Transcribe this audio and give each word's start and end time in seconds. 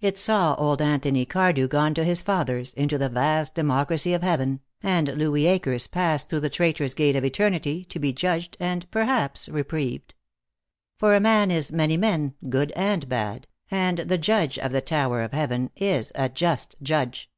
It 0.00 0.16
saw 0.16 0.54
old 0.54 0.80
Anthony 0.80 1.26
Cardew 1.26 1.66
gone 1.66 1.92
to 1.94 2.04
his 2.04 2.22
fathers, 2.22 2.72
into 2.74 2.96
the 2.96 3.08
vast 3.08 3.56
democracy 3.56 4.12
of 4.12 4.22
heaven, 4.22 4.60
and 4.84 5.08
Louis 5.18 5.46
Akers 5.46 5.88
passed 5.88 6.28
through 6.28 6.38
the 6.46 6.48
Traitors' 6.48 6.94
Gate 6.94 7.16
of 7.16 7.24
eternity 7.24 7.82
to 7.86 7.98
be 7.98 8.12
judged 8.12 8.56
and 8.60 8.88
perhaps 8.92 9.48
reprieved. 9.48 10.14
For 11.00 11.16
a 11.16 11.18
man 11.18 11.50
is 11.50 11.72
many 11.72 11.96
men, 11.96 12.34
good 12.48 12.70
and 12.76 13.08
bad, 13.08 13.48
and 13.68 13.98
the 13.98 14.16
Judge 14.16 14.60
of 14.60 14.70
the 14.70 14.80
Tower 14.80 15.22
of 15.22 15.32
Heaven 15.32 15.70
is 15.74 16.12
a 16.14 16.28
just 16.28 16.76
Judge. 16.80 17.28